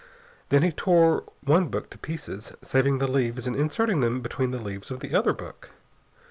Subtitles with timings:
[0.49, 4.57] Then he tore one book to pieces, saving the leaves and inserting them between the
[4.57, 5.69] leaves of the other book.